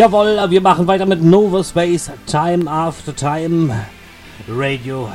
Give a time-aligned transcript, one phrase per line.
[0.00, 3.84] Jawohl, wir machen weiter mit Nova Space, Time After Time,
[4.48, 5.10] Radio,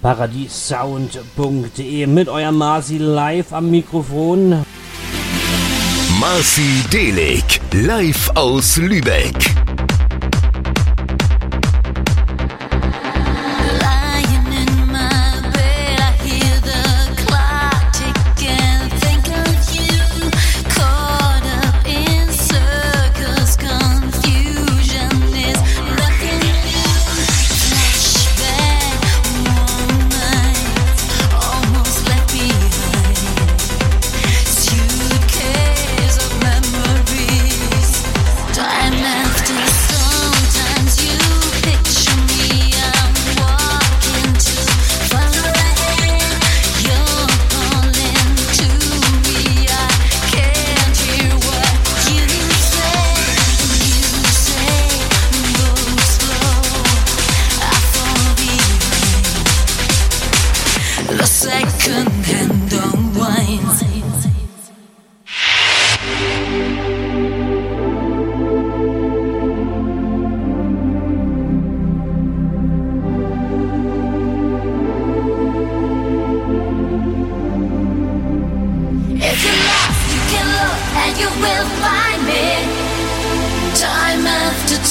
[0.00, 4.64] Paradiessound.de mit eurem Marci live am Mikrofon.
[6.18, 9.61] Marci Delig, live aus Lübeck.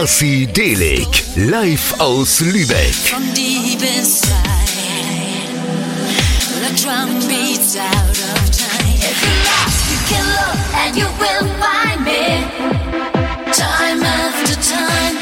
[0.00, 2.94] Marci Delig, live aus Lübeck.
[2.94, 4.32] From deep inside,
[6.58, 8.96] the drum beats out of time.
[8.96, 12.48] If you're lost, you can look and you will find me.
[13.52, 15.18] Time after time.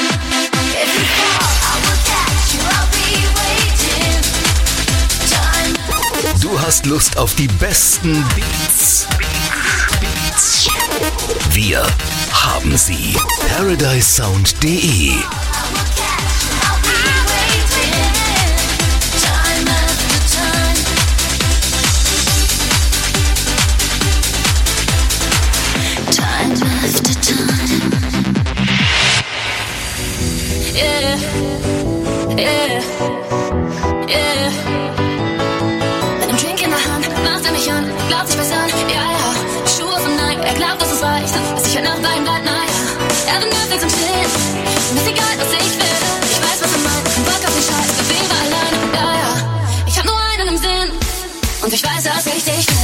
[0.54, 4.22] If you fall, I will catch you, I'll be waiting.
[5.28, 5.74] Time.
[6.40, 9.08] Du hast Lust auf die besten Beats.
[9.18, 10.68] Beats.
[11.52, 11.84] Wir
[12.54, 13.16] haben sie.
[13.48, 15.47] ParadiseSound.de
[40.68, 42.44] glaubt, dass es reicht, dass ich heute Nacht bleib, naja.
[43.26, 44.28] Er will Netflix und Chill,
[44.90, 45.98] und ist egal, was ich will.
[46.30, 49.32] Ich weiß, was er meint, kein Bock auf den Scheiß, wir wäre alleine, ja, ja.
[49.86, 50.90] Ich hab nur einen im Sinn,
[51.62, 52.77] und ich weiß, dass ich dich finde.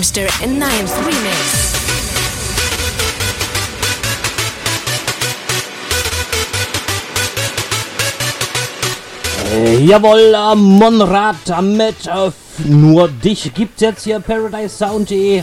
[0.00, 1.74] In Nimes Remix.
[9.52, 12.30] Äh, jawohl, äh, Monrad mit äh,
[12.64, 15.42] nur dich gibt's jetzt hier ParadiseSound.de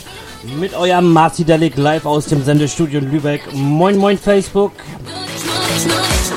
[0.59, 3.42] mit eurem Marci Delic live aus dem Sendestudio in Lübeck.
[3.54, 4.71] Moin, moin, Facebook.
[5.06, 5.86] Nur dich,
[6.31, 6.37] nur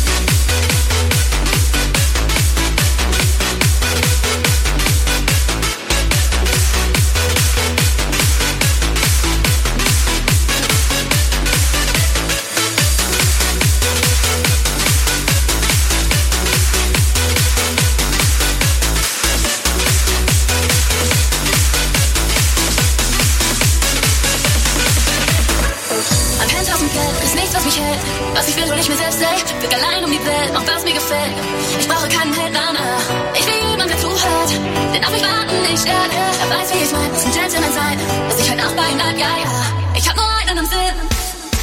[35.71, 36.11] nicht stört.
[36.13, 37.97] Er weiß, wie ich mein, muss ein Gentleman sein.
[38.27, 39.51] Dass ich halt auch bei ihm bleib, ja, ja.
[39.95, 40.95] Ich hab nur einen im Sinn.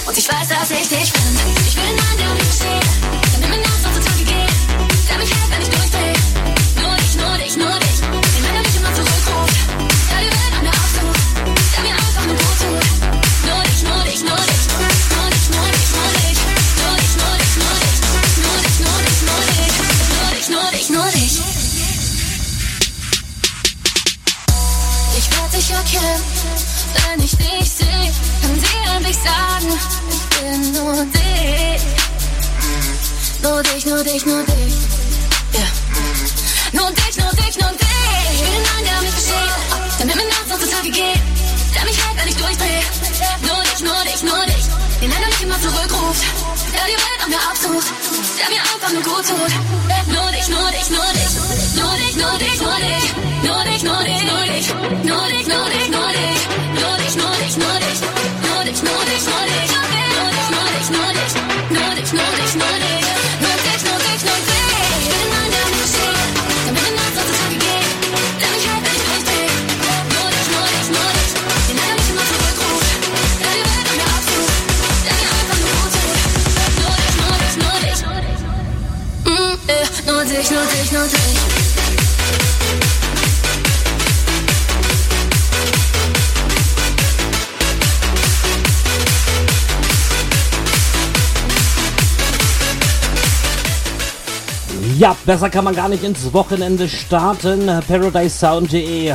[0.06, 1.22] Und ich weiß, dass ich dich bin.
[1.66, 3.07] Ich einen Mann, der versteht.
[33.88, 34.74] Nur dich, nur dich.
[35.54, 35.66] Ja.
[36.72, 37.88] Nur dich, nur dich, nur dich.
[38.34, 39.98] Ich will den Mann, der mich versteht.
[39.98, 41.22] Der mit mir nachts auf Tage geht.
[41.74, 42.82] Der mich hält, wenn ich durchdreh.
[43.48, 44.64] Nur dich, nur dich, nur dich.
[45.00, 46.22] Den der mich immer zurückruft.
[46.74, 47.88] Der die Welt an mir absucht.
[48.38, 49.52] Der mir einfach nur gut tut.
[50.12, 51.17] Nur dich, nur dich, nur dich.
[94.98, 97.66] Ja, besser kann man gar nicht ins Wochenende starten.
[97.86, 99.14] ParadiseSound.de.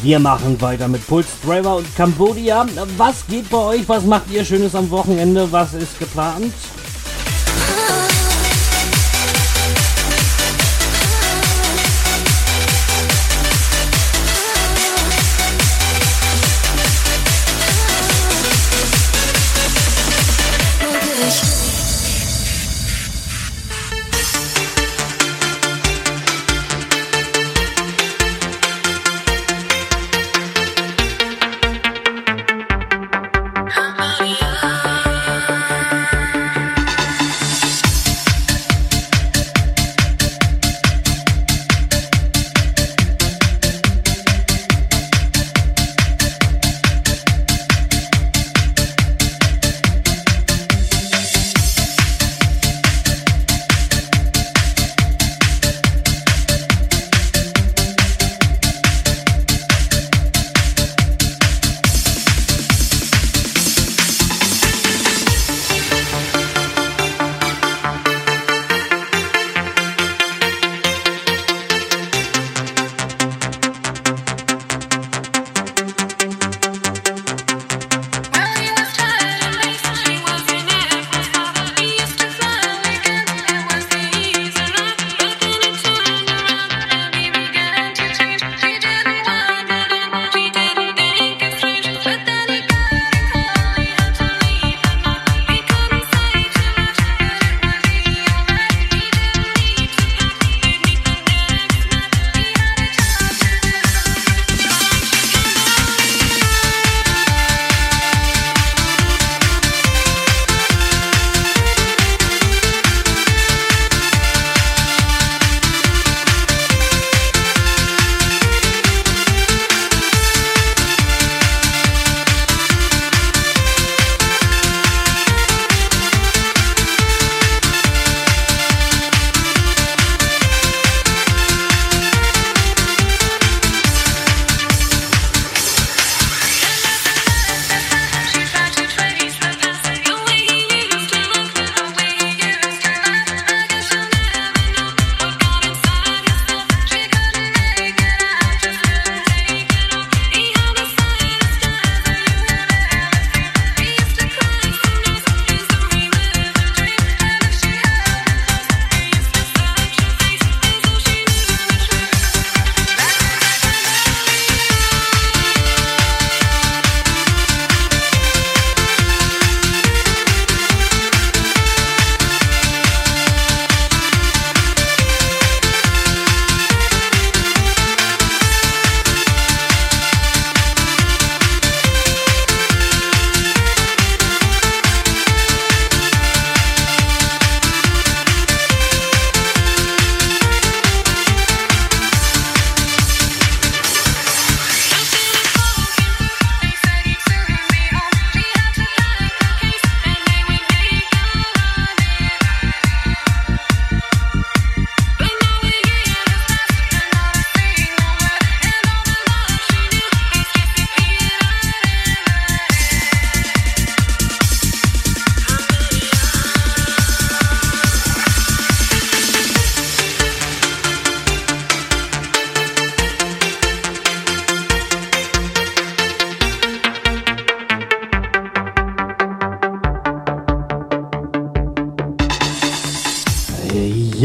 [0.00, 2.64] Wir machen weiter mit Pulse Driver und Cambodia.
[2.96, 3.88] Was geht bei euch?
[3.88, 5.50] Was macht ihr Schönes am Wochenende?
[5.50, 6.54] Was ist geplant?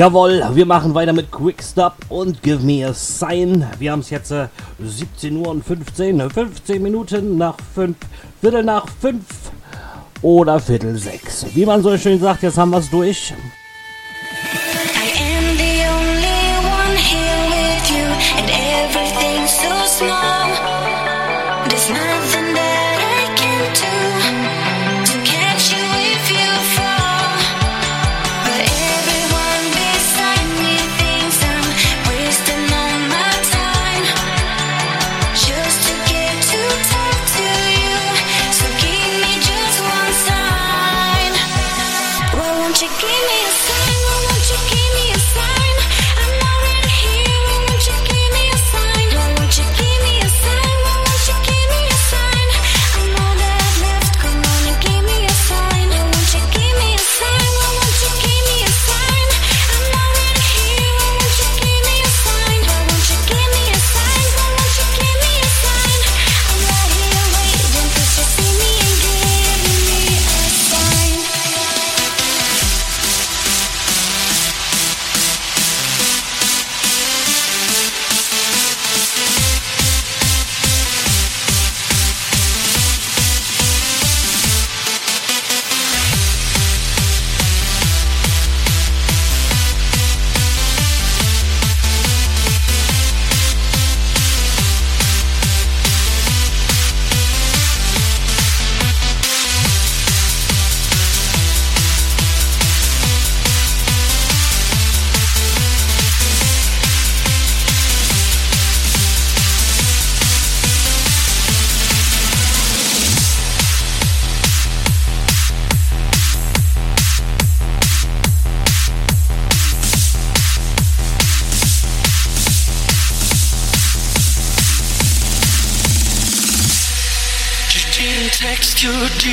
[0.01, 3.67] Jawohl, wir machen weiter mit Quickstop und Give Me a Sign.
[3.77, 4.47] Wir haben es jetzt äh,
[4.79, 7.95] 17 Uhr und 15, 15 Minuten nach 5,
[8.41, 9.23] Viertel nach 5
[10.23, 11.53] oder Viertel 6.
[11.53, 13.31] Wie man so schön sagt, jetzt haben wir es durch.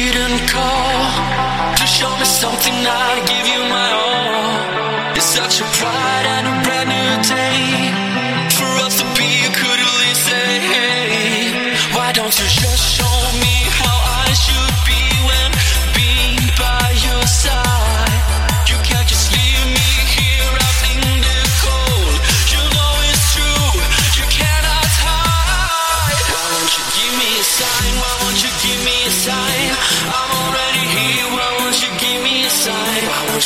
[0.06, 2.74] didn't call to show me something.
[2.86, 3.77] I give you my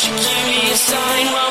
[0.02, 1.41] should give me a sign.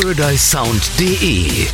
[0.00, 1.68] ParadiseSound.de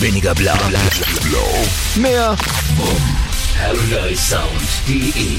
[0.00, 0.80] Weniger bla bla
[1.22, 1.48] blau.
[1.96, 2.36] Mehr
[2.76, 3.16] Bumm.
[3.56, 5.38] ParadiseSound.de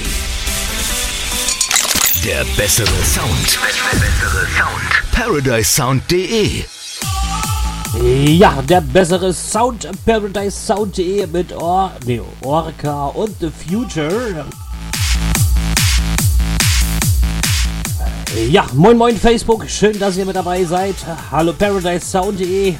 [2.23, 3.59] Der bessere Sound.
[4.01, 4.89] Bessere Sound.
[5.11, 6.63] ParadiseSound.de
[8.39, 14.45] ja, der bessere Sound, ParadiseSound.de mit Or, nee, Orca und The Future.
[18.45, 20.95] Ja, moin moin Facebook, schön, dass ihr mit dabei seid.
[21.31, 22.75] Hallo ParadiseSound.de.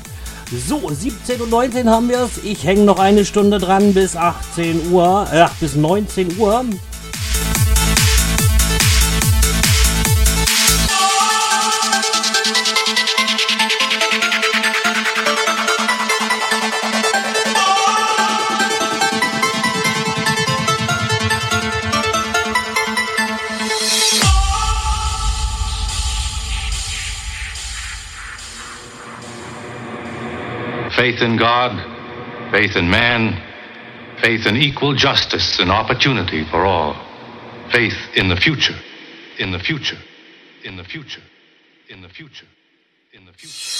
[0.67, 2.43] So, 17 und 19 haben wir es.
[2.43, 6.63] Ich hänge noch eine Stunde dran bis 18 Uhr, äh, bis 19 Uhr.
[31.07, 33.41] Faith in God, faith in man,
[34.21, 36.95] faith in equal justice and opportunity for all,
[37.71, 38.75] faith in the future,
[39.39, 39.97] in the future,
[40.65, 41.21] in the future,
[41.87, 42.47] in the future,
[43.13, 43.76] in the future.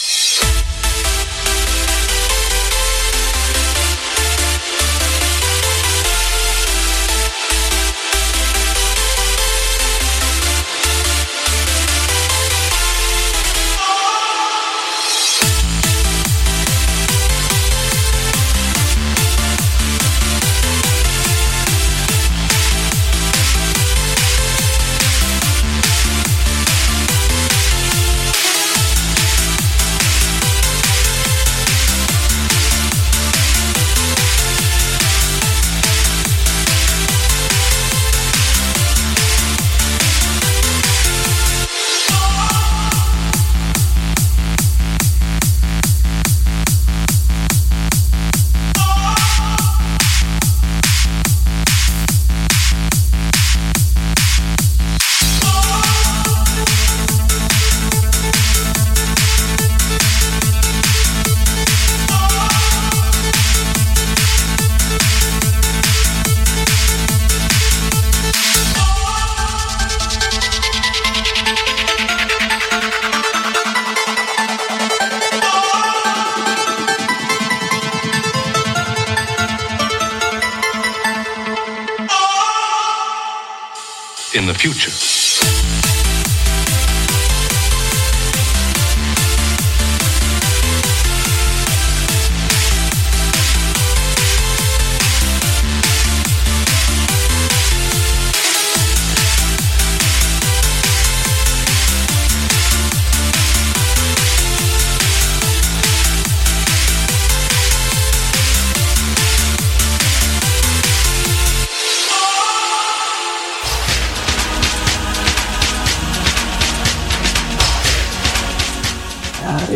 [84.57, 85.06] Future.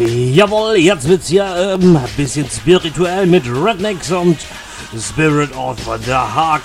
[0.07, 4.37] Jawohl, jetzt wird's ja ähm, ein bisschen spirituell mit Rednecks und
[4.99, 6.61] Spirit of the Hawk.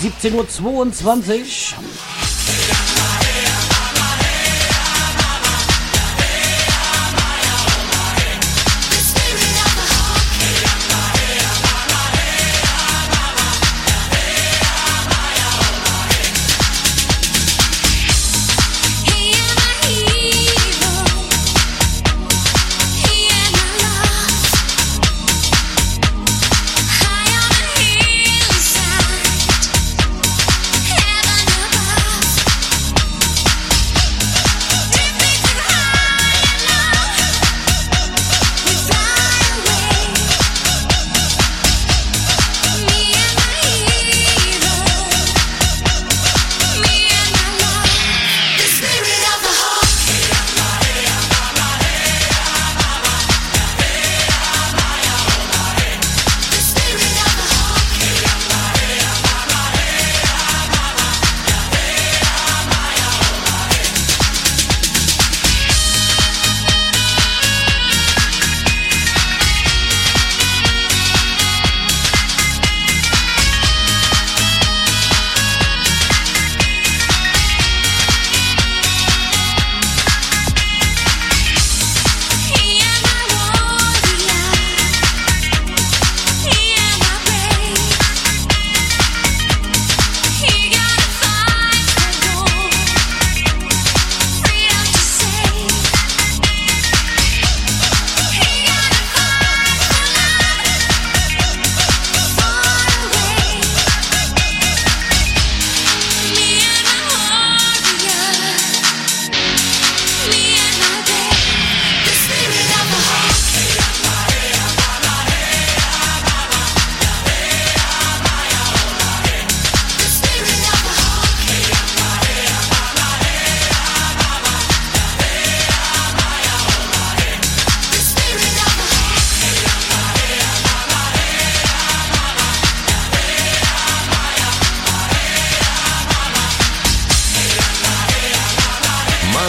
[0.00, 1.84] 17.22 Uhr.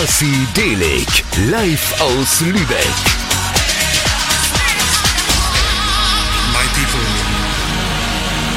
[0.06, 2.96] Marci Delig, live aus Lübeck.
[6.54, 7.02] My people,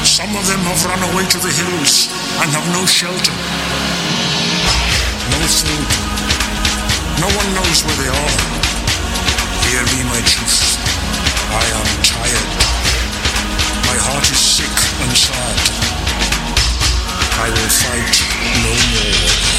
[0.03, 2.07] some of them have run away to the hills
[2.39, 3.33] and have no shelter,
[5.31, 5.89] no food.
[7.17, 8.35] No one knows where they are.
[9.65, 10.77] Hear me, my chiefs.
[11.49, 12.51] I am tired.
[13.89, 15.57] My heart is sick and sad.
[17.41, 18.15] I will fight
[18.61, 19.58] no more.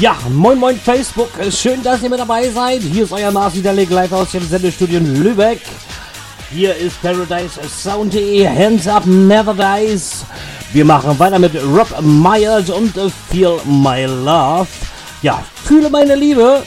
[0.00, 2.82] Ja, moin moin Facebook, schön, dass ihr mit dabei seid.
[2.82, 5.60] Hier ist euer Marci Delig live aus dem Sendestudio in Lübeck.
[6.52, 10.24] Hier ist Paradise Sound.de, Hands Up Never Dies.
[10.72, 12.92] Wir machen weiter mit Rob Myers und
[13.28, 14.68] Feel My Love.
[15.22, 16.62] Ja, fühle meine Liebe.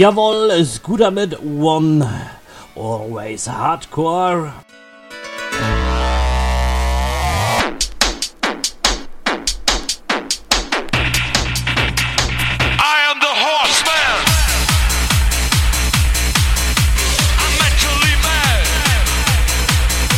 [0.00, 2.08] Jawohl, Scooter mit One.
[2.74, 4.50] Always Hardcore.